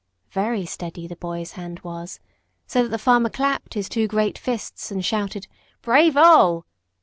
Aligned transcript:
Very 0.31 0.65
steady 0.65 1.05
the 1.05 1.15
boy's 1.15 1.51
hand 1.51 1.81
was, 1.81 2.19
so 2.65 2.81
that 2.81 2.89
the 2.89 2.97
farmer 2.97 3.29
clapped 3.29 3.75
his 3.75 3.87
two 3.87 4.07
great 4.07 4.35
fists, 4.35 4.89
and 4.89 5.05
shouted 5.05 5.45
"Bray 5.83 6.09
vo!" 6.09 6.65